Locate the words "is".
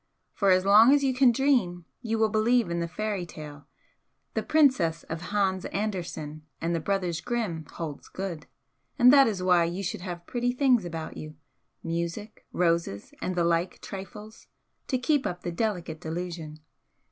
9.27-9.43